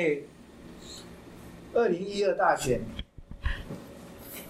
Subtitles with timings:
[0.00, 0.16] 哎，
[1.74, 2.80] 二零一二大选，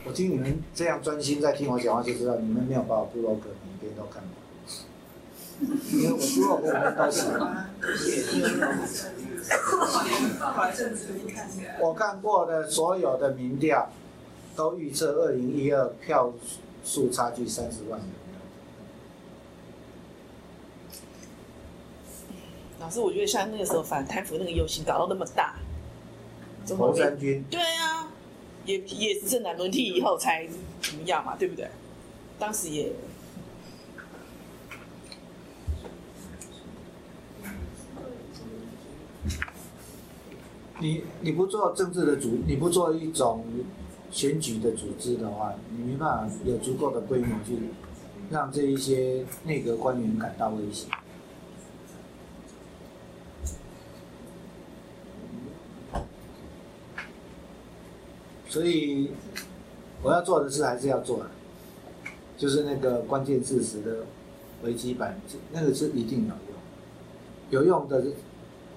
[0.04, 4.36] 我听你们这样专心在听我讲话，就知道你们没有把我部落格每一篇都看过，
[5.90, 7.26] 因为我部落格里面都是。
[11.80, 13.90] 我看过的所有的民调，
[14.54, 16.32] 都预测二零一二票
[16.84, 18.00] 数差距三十万。
[22.90, 25.54] 老师，我觉得像那个时候反贪腐那个游行搞到那么大，
[26.76, 27.44] 红三军。
[27.48, 28.10] 对啊，
[28.64, 30.44] 也也是政党轮替以后才
[30.82, 31.70] 怎么样嘛，对不对？
[32.36, 32.90] 当时也。
[40.80, 43.44] 你你不做政治的组，你不做一种
[44.10, 47.56] 选举的组织的话，你没办法有足够的规模去
[48.30, 50.88] 让这一些内阁官员感到威胁。
[58.50, 59.12] 所以
[60.02, 61.24] 我要做的事还是要做，
[62.36, 64.04] 就是那个关键事实的
[64.62, 65.18] 危机版，
[65.52, 66.34] 那个是一定有
[67.62, 68.04] 用，有用的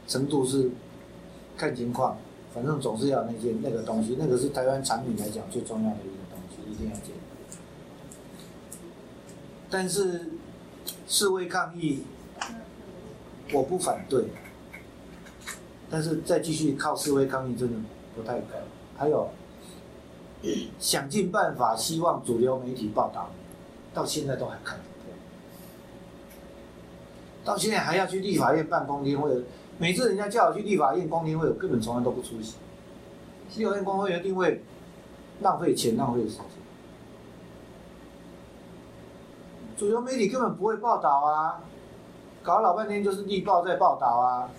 [0.08, 0.72] 程度是。
[1.56, 2.18] 看情况，
[2.52, 7.14] 反正总是要那些那个东西，那个是台湾产品来讲最重要的一个东西，一定要见。
[9.70, 10.32] 但是
[11.08, 12.02] 示威抗议，
[13.54, 14.26] 我不反对，
[15.92, 17.76] 但是再继续靠示威抗议真的
[18.16, 18.64] 不太可能。
[18.98, 19.30] 还有
[20.80, 23.30] 想尽办法希望主流媒体报道，
[23.94, 25.16] 到现在都还看不破，
[27.46, 29.32] 到现在还要去立法院办公厅会。
[29.80, 32.56] 每次人家叫我去立法院公听会，我根本从来都不出席。
[33.56, 34.62] 立法院光会一定会
[35.42, 36.46] 浪费钱、浪费时间。
[39.76, 41.62] 主流媒体根本不会报道啊，
[42.44, 44.50] 搞老半天就是立报在报道啊。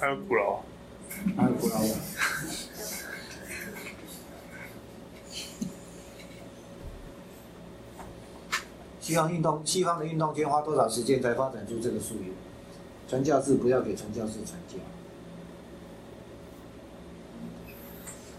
[0.00, 0.60] 还有古劳，
[1.36, 1.76] 还有古劳。
[9.10, 10.06] 西方运动，西方的。
[10.06, 12.32] 运动圈花多少时间才发展出这个术语？
[13.08, 14.76] 传教士不要给传教士传教，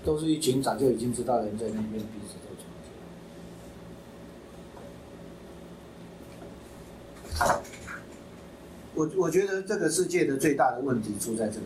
[0.06, 2.56] 都是一群早就已经知道人在那边彼此都
[7.36, 7.62] 传教。
[8.96, 10.38] 我我觉得这个世界的。
[10.38, 10.80] 最大的。
[10.80, 11.66] 问题出在这个，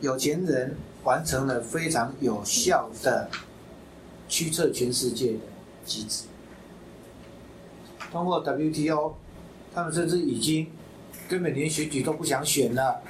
[0.00, 3.30] 有钱人完成了非常有效的。
[4.28, 5.38] 驱策全世界的。
[5.82, 6.24] 机制，
[8.10, 9.14] 通过 WTO。
[9.72, 10.66] 他们甚至已经
[11.28, 13.00] 根本连选举都不想选了，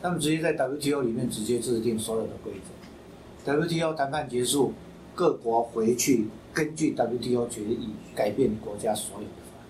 [0.00, 3.52] 他们直接在 WTO 里面直接制定所有的规则。
[3.52, 4.72] WTO 谈判结束，
[5.14, 9.68] 各国回去根据 WTO 决议改变国家所有的法律。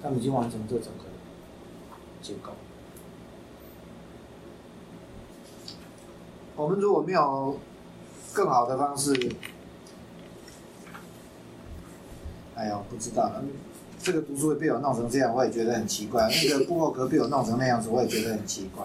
[0.00, 1.06] 他们已经完成这整个
[2.22, 2.52] 结构。
[6.54, 7.58] 我们如果没有
[8.32, 9.12] 更好的方式，
[12.56, 13.42] 哎呀，不知道了。
[14.02, 16.28] 这个读书会被我弄成这样，我也觉得很奇怪。
[16.30, 18.84] 那个 布洛格被我弄成那样子，我也觉得很奇怪。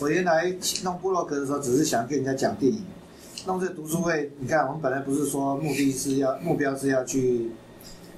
[0.00, 2.82] 我原来弄布洛格的时候，只是想跟人家讲电影。
[3.46, 7.50] 弄这读书会，你看，我们本来不是说目的是要目标是要去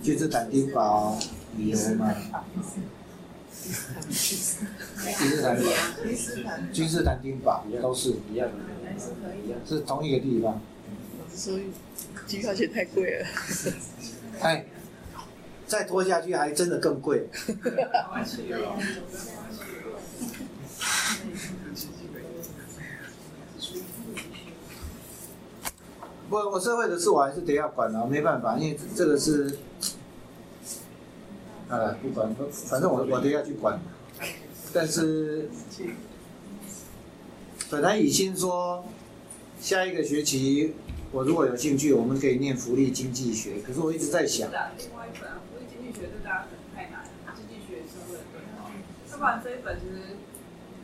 [0.03, 1.19] 去这坦丁堡
[1.57, 2.15] 旅游吗？
[4.11, 5.73] 君士坦丁堡，
[6.73, 8.55] 君士坦丁堡都是一样的，
[9.67, 10.61] 是同一个地方。
[11.33, 11.65] 所以
[12.27, 13.27] 机票钱太贵了。
[14.41, 14.65] 哎，
[15.67, 17.29] 再拖下去还真的更贵。
[26.29, 29.59] 不，我社会的事我还是得要管的，没办法，因为这个是，
[31.69, 33.81] 啊，不管，反正我我都要去管。
[34.73, 35.51] 但是，
[37.69, 38.85] 本来已经说
[39.61, 40.75] 下一个学期。
[41.13, 43.61] 我如果有兴趣，我们可以念福利经济学。
[43.67, 47.03] 可是我一直在想，另外一本福利经济学对大家可能太难，
[47.35, 48.71] 经济学社会对话。
[49.11, 50.15] 要不然这一本其实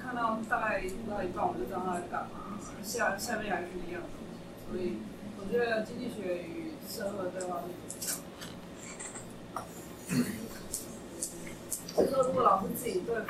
[0.02, 2.58] 看到大概读到一半，我就知道他在干嘛。
[2.82, 4.08] 下下面还是一样的，
[4.66, 4.98] 所以
[5.38, 8.06] 我觉得经济学与社会对话是比
[11.94, 13.22] 所以说，如果老师自己对福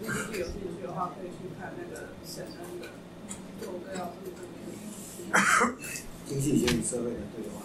[0.00, 2.86] 利经济有兴趣的话，可以去看那个沈恩的
[3.64, 6.01] 《做各要素》这边。
[6.32, 7.60] 经济学与社会的对话。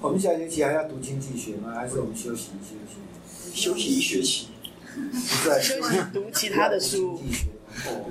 [0.00, 1.74] 我们下学期还要读经济学吗？
[1.74, 2.94] 还是我们休息一学期？
[3.52, 4.46] 休息一学期。
[4.94, 7.18] 不是，休息读其他的书。
[7.18, 7.46] 经济学，
[7.86, 8.04] 哦，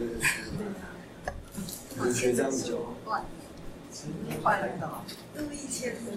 [1.97, 2.93] 对学这样子就。
[4.43, 4.89] 坏了的，
[5.33, 6.11] 读以前的。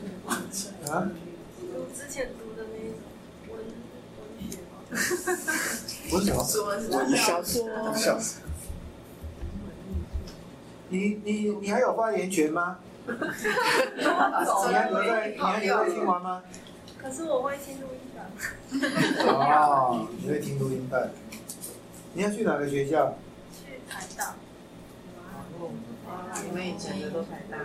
[0.92, 1.08] 啊？
[1.60, 2.76] 读之前读的那
[3.52, 3.62] 文
[4.18, 4.58] 文学。
[6.10, 6.42] 不是什么？
[6.42, 8.40] 说是小说，笑死。
[10.94, 12.78] 你你你还有发言权吗？
[13.04, 13.12] 你
[14.72, 16.40] 还留在你还留在听完吗？
[17.02, 21.08] 可是我会听录音的，哦，你会听录音带。
[22.12, 23.16] 你要去哪个学校？
[23.52, 24.34] 去台大。
[26.46, 27.58] 你们以前的都台大，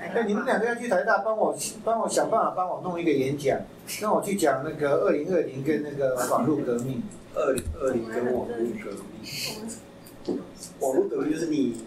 [0.00, 3.60] 哎，你们两个要去台大，帮我帮我想办法帮我弄一个演讲，
[4.00, 7.04] 让我去讲那个二零二零跟那个网络革命。
[7.34, 10.40] 二零二零跟网络革命，
[10.80, 11.84] 网络革命就是你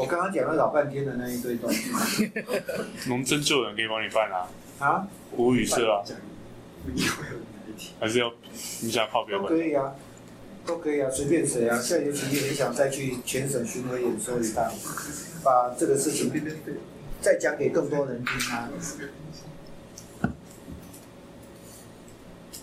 [0.00, 2.32] 我刚刚讲了老半天的那一堆东西
[3.06, 4.48] 农村就有人可以帮你办啊，
[4.78, 5.06] 啊，
[5.36, 6.16] 无语社啊，讲，
[6.94, 7.92] 你会有哪一天？
[8.00, 8.32] 还是要
[8.80, 9.92] 你想靠别都人可以啊，
[10.64, 11.76] 都可以啊，随便谁啊。
[11.78, 14.72] 下学期也很想再去全省巡回演说一趟，
[15.44, 16.32] 把这个事情
[17.20, 18.70] 再讲给更多人听啊。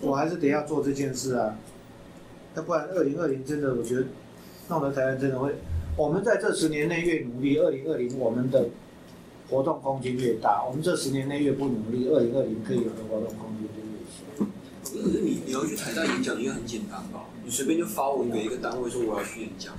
[0.02, 1.56] 我还是得要做这件事啊，
[2.56, 4.06] 要不然二零二零真的，我觉得
[4.70, 5.54] 弄得台湾真的会，
[5.98, 8.70] 我们在这十年内越努力，二零二零我们的
[9.50, 14.22] 活动空间越大，我们这十年内越不努力，二零二零可以有的活动空间就越小。
[14.84, 17.26] 可是你你要去台大演讲，应该很简单吧？
[17.48, 19.74] 你随便就发文给一个单位说我要去演讲。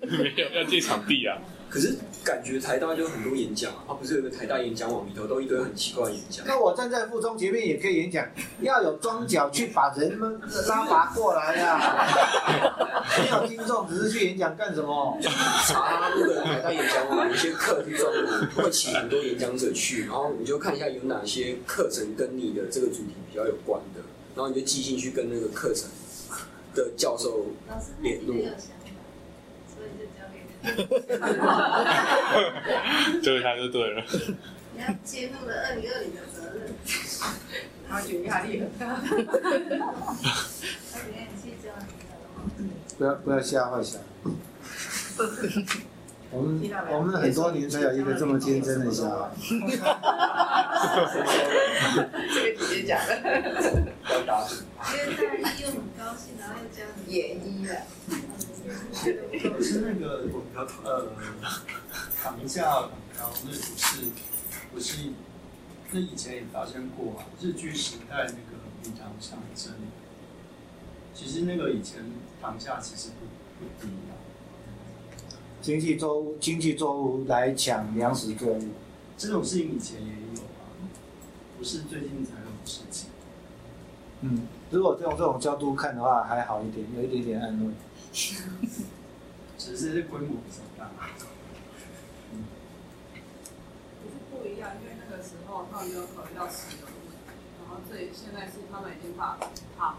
[0.00, 1.36] 没 有要借场地啊，
[1.68, 6.46] 可是感觉台大就很多演讲啊，它不是有一个台大演讲网里头都一堆很奇怪的演讲。
[6.46, 8.26] 那我站在附中前面也可以演讲，
[8.62, 12.08] 要有装脚去把人们拉拔过来呀、
[13.20, 15.18] 没有听众，只是去演讲干什么？
[15.66, 24.00] 查那个台大演讲网，有些课是专门会请很多演讲者去，然后你就看一下有哪些课程跟你的这个主题比较有关的，
[24.34, 25.86] 然后你就寄进去跟那个课程
[26.74, 28.34] 的教授老师联络。
[28.34, 28.42] 所
[29.84, 30.64] 以就交给他。
[33.22, 34.02] 就是他就对了。
[34.76, 36.74] 你要肩负了二零二零的责任，
[37.88, 38.86] 他觉得压力很大。
[38.86, 38.90] 二
[41.06, 41.76] 零二七这样
[42.98, 44.04] 不要不要吓坏小孩。
[46.30, 46.60] 我们
[46.90, 49.30] 我们很多年才有一个这么天真的小孩。
[52.34, 53.14] 这个姐姐讲的，
[54.10, 54.54] 要打赌。
[54.94, 57.82] 因为大一又很高兴，然后又这样子演一了。
[59.60, 61.12] 是那个我比较呃，
[62.14, 62.88] 房价很
[63.18, 63.58] 高，那不是
[64.72, 65.10] 不是，
[65.90, 69.72] 那以前也发生过啊，日据时代那个平常象征，
[71.14, 72.04] 其实那个以前
[72.40, 74.14] 房价其实不不低啊。
[75.60, 78.68] 经济作物经济作物来抢粮食作物，
[79.18, 80.70] 这种事情以前也有啊，
[81.58, 83.08] 不是最近才有的事情。
[84.26, 87.70] 嗯，如果用这种角度看的话，还好一点，有一点点安慰。
[89.58, 90.88] 只是规模比较大。
[94.00, 99.36] 不是不一样，因为那个时候他们没有考虑到石油的问题，然后这里现在是他们已经把
[99.76, 99.96] 它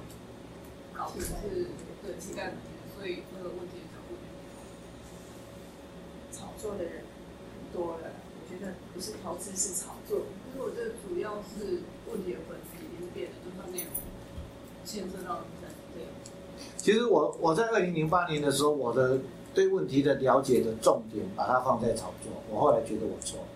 [0.92, 1.70] 搞成是
[2.02, 4.34] 对替代能源，所以那个问题就不一样。
[6.34, 10.26] 炒作的人很多了，我觉得不是投资是炒作。
[10.50, 13.94] 可是我觉得主要是问题的本质已经变了，就算内容
[15.26, 16.10] 到在这样。
[16.78, 19.20] 其实我我在二零零八年的时候，我的
[19.54, 22.32] 对问题的了解的重点，把它放在炒作。
[22.50, 23.48] 我后来觉得我错了。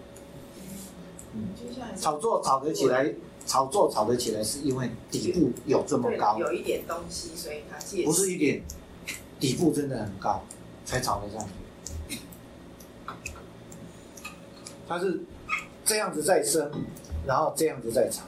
[1.33, 1.49] 嗯，
[1.95, 3.13] 炒作炒得起来，
[3.45, 8.63] 炒作炒得起来，是因为底部有这么高，有一点东西，所以它借不是一点，
[9.39, 10.42] 底部真的很高，
[10.85, 11.47] 才炒得上
[12.07, 12.19] 去。
[14.87, 15.21] 它是
[15.85, 16.71] 这样子在升，
[17.27, 18.23] 然后这样子在炒。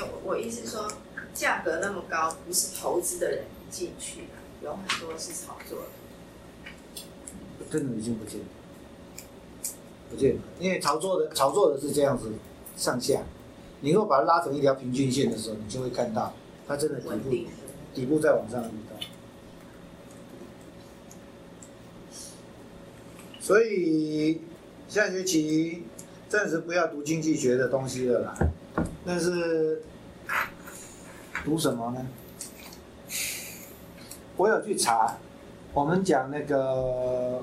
[0.00, 0.86] 我我意思说，
[1.34, 4.28] 价格那么高，不是投资的人进去的，
[4.62, 5.86] 有很多是炒作的。
[7.70, 8.46] 真的已经不见了，
[10.10, 12.32] 不见了，因为炒作的炒作的是这样子
[12.76, 13.22] 上下，
[13.80, 16.34] 你如果把它拉成一条平均线的时候，你就会看到
[16.66, 17.30] 它真的底部。
[17.94, 18.98] 底部在往上移动。
[23.40, 24.42] 所以
[24.88, 25.84] 下学期
[26.28, 28.38] 暂时不要读经济学的东西了啦，
[29.04, 29.82] 但是
[31.44, 32.06] 读什么呢？
[34.36, 35.16] 我有去查，
[35.72, 37.42] 我们讲那个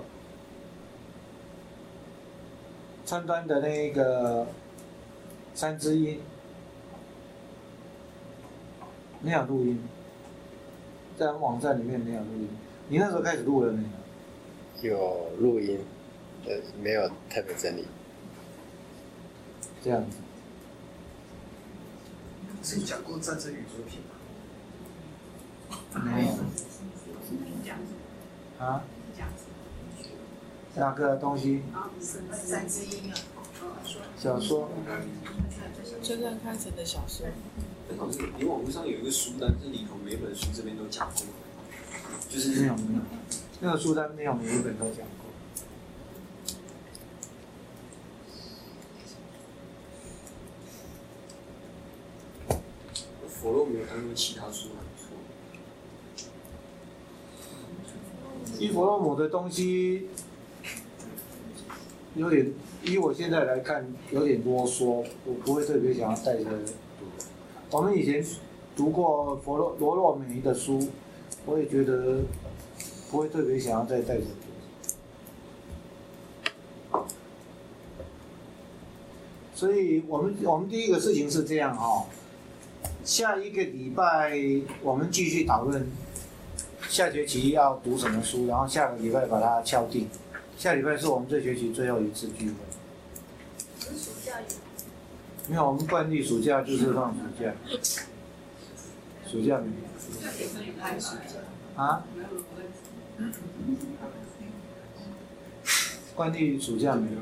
[3.06, 4.48] 川端的那个
[5.54, 6.22] 三只鹰，
[9.22, 9.84] 没有录音，
[11.18, 12.50] 在网站里面没有录音。
[12.88, 13.90] 你那时候开始录了没有？
[14.82, 15.80] 有录音，
[16.46, 17.86] 呃，没有特别整理。
[19.84, 20.18] 这样子，
[22.66, 24.16] 是讲过战争与作品吗？
[26.04, 26.32] 没有
[28.58, 28.82] 啊？
[29.16, 29.28] 讲
[30.74, 31.62] 哪个东西？
[32.02, 33.16] 三之一啊，
[34.18, 34.68] 小说？
[36.02, 41.24] 春山开成的小说，哎，老师，你网络上有一个书单，是里头每本书这边都讲过，
[42.28, 43.02] 就是没有没有，
[43.60, 45.06] 那个书单没有每一本都讲过。
[53.46, 55.10] 佛洛没有看过其他书还不错。
[58.60, 60.08] 依佛洛姆的东西
[62.16, 62.52] 有点，
[62.84, 66.46] 依我现在来看有点啰嗦，我不会特别想要带着。
[67.70, 68.26] 我们以前
[68.76, 70.80] 读过佛洛罗洛梅的书，
[71.46, 72.22] 我也觉得
[73.12, 74.24] 不会特别想要再带着。
[79.54, 82.08] 所以我们我们第一个事情是这样哈、
[83.06, 84.36] 下一个礼拜
[84.82, 85.88] 我们继续讨论
[86.90, 90.10] 下学期要读什么书，然后下个礼拜把它敲定。
[90.58, 92.56] 下礼拜是我们这学期最后一次聚会。
[93.96, 94.48] 暑假有
[95.50, 97.54] 没有，我们惯例暑假就是放暑假，
[99.30, 101.18] 暑假没有开始
[101.76, 102.04] 啊？
[106.16, 107.20] 惯例暑假没有。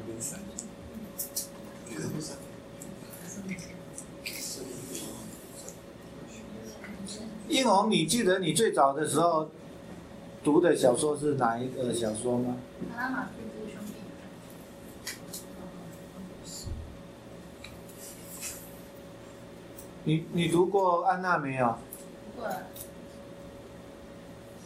[7.64, 9.50] 应红，你记得你最早的时候
[10.44, 12.58] 读的小说是哪一个小说吗？
[12.94, 13.94] 巴拿马夫妇兄弟，
[20.04, 21.78] 你你读过安娜没有？
[22.36, 22.50] 不过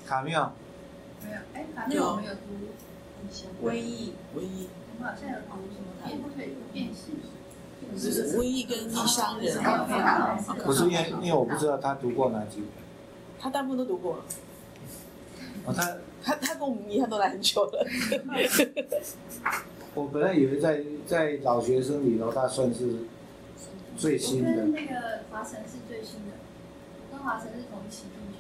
[0.08, 0.52] 卡缪？
[1.24, 2.40] 没有，哎，卡缪我没有读，
[3.64, 4.68] 瘟疫，瘟疫，
[5.00, 6.90] 我好像有读什么变对变
[7.96, 9.64] 是瘟疫跟异乡人，
[10.66, 12.87] 不是因为因为我不知道他读过哪几本。
[13.40, 14.24] 他大部分都读过了。
[15.66, 17.86] 哦，他 他他跟我们一样都来很久了。
[19.96, 22.98] 我本来以为在在老学生里头，他算是
[23.98, 24.52] 最新的。
[24.56, 24.94] 跟那个
[25.32, 26.34] 华晨是最新的，
[27.12, 28.38] 跟华晨是同一期进去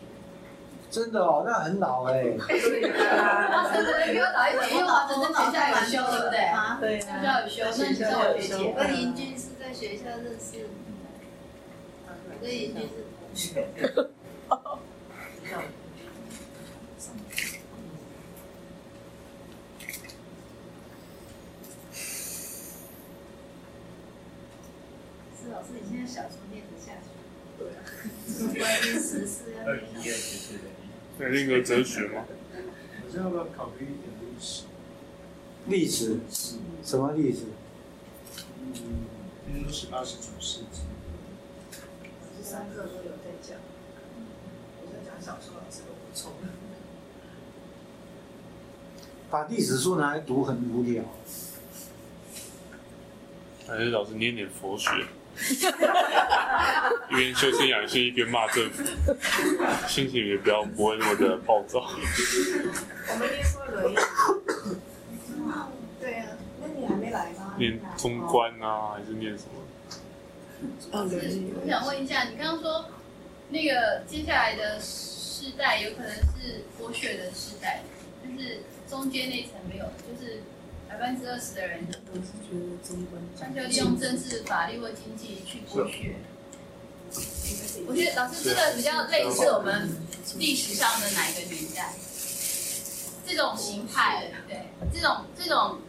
[0.89, 2.38] 真的哦，那很老哎、 的。
[2.39, 6.39] 华晨可能比我早一点，因为华晨在学校有修，对不对？
[6.46, 8.54] 啊，对学校有修，那你是我学姐。
[8.70, 10.68] 我跟林君是在学校认识，
[12.06, 13.68] 我跟林君是同学。
[15.48, 15.54] 是
[25.50, 27.08] 老师，你现在小说念得下去？
[27.58, 27.80] 对啊。
[28.60, 30.60] 关于时事要念下去。
[31.18, 32.25] 那那个哲学吗？
[33.06, 34.66] 我现在要不要考虑一点历史？
[35.68, 36.20] 历史
[36.84, 37.46] 什么历史？
[38.60, 38.75] 嗯，
[39.46, 40.82] 比如说十八、十九世纪。
[42.44, 43.58] 三个都有在讲，
[45.18, 46.32] 我在讲小说，老师都不错。
[49.30, 51.04] 把历史书拿来读很无聊。
[53.68, 54.90] 还是老师念点佛学？
[57.12, 58.84] 一边修身养性，一边骂政府，
[59.88, 61.80] 心情也不要不会那么的暴躁。
[63.10, 63.96] 我们念过轮椅。
[66.00, 66.28] 对啊，
[66.62, 67.56] 那你还没来吗？
[67.58, 70.70] 念中观啊，还是念什么？
[70.92, 72.86] 哦，轮椅，我想问一下，你刚刚说
[73.50, 77.82] 那个接下来的世代有可能是剥削的世代，
[78.24, 80.44] 就是中间那层没有，就是
[80.89, 86.16] 百分之二十的人，我是觉得中观他就利用政治、法律或经济去剥削。
[87.88, 89.89] 我觉得老师这个比较类似我们
[90.38, 91.94] 历史上的哪一个年代？
[93.25, 95.80] 这种形态，对，这种这种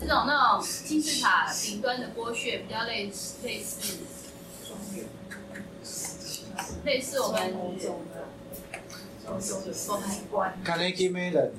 [0.00, 3.80] 这种那种金字塔顶端的剥削，比较类似类似
[6.84, 7.54] 类似我们
[9.28, 11.50] 我海关，Carnegie Mellon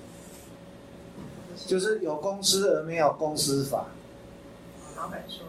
[1.65, 3.87] 就是有公司而没有公司法。
[4.95, 5.45] 老板说，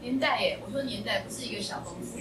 [0.00, 2.18] 年代耶，我说年代不是一个小公司，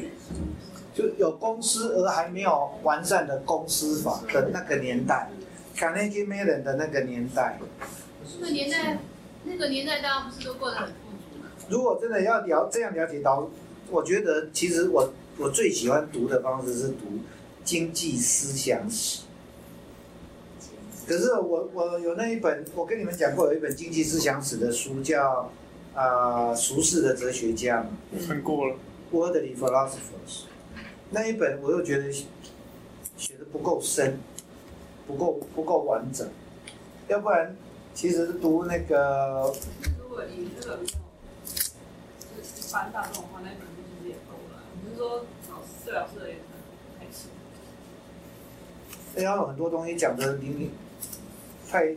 [0.96, 5.30] 就有公司而还没有完善的公司法的那个年代
[5.76, 7.60] ，Carnegie Mellon 的那个年代。
[8.40, 8.98] 那个年代
[9.44, 11.50] 那个年代大家不是都过得很富足吗？
[11.68, 13.50] 如果真的要了这样了解到，
[13.90, 17.06] 我觉得其实我我最喜欢读的方式是读
[17.64, 19.22] 经济思想史。
[21.08, 25.50] 可是我我有那一本，我跟你们讲过有一本经济思想史的书叫
[25.96, 27.90] 啊、呃俗世的哲学家嘛
[28.28, 28.76] 看过了
[29.14, 30.44] ，，Worldly Philosophers。
[31.12, 34.20] 那一本我又觉得写的不够深，
[35.08, 36.30] 不够不够完整，
[37.08, 37.56] 要不然
[37.94, 39.54] 其实读那个
[40.00, 40.88] 如果你这个没有，
[42.38, 43.64] 就是一般大众的话，那本书其实也够了。
[43.64, 43.79] 只是
[45.00, 47.30] 说老师对老师而言可能太轻。
[49.16, 50.72] 然后很多东西讲的零零
[51.70, 51.96] 太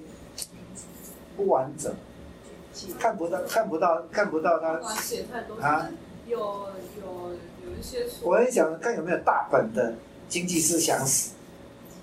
[1.36, 1.92] 不完整，
[3.00, 5.90] 看不到看不到看不到他，写太多，啊
[6.28, 9.94] 有有有一些书我很想看有没有大本的
[10.28, 11.32] 经济思想史，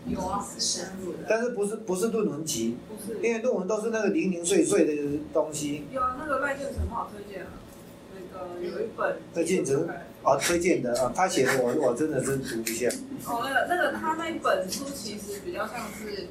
[0.06, 1.20] 有啊，深入的。
[1.30, 5.86] 但是不是不是论文集，不是因为论文都是那个零零碎碎的东西。
[5.94, 7.52] 有啊，那个赖建成很好推荐啊，
[8.14, 9.88] 那个有一本赖建成
[10.24, 12.90] 哦，推荐的啊，他写的我我真的真读一下。
[13.26, 16.28] 哦，那个那个他那本书其实比较像是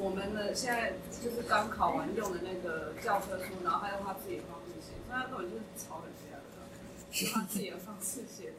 [0.00, 8.52] 我们的现在就是刚考完用的那个教科书，然后还有他自己的方式写，所以他根本就是抄人家的，他自己的方式写。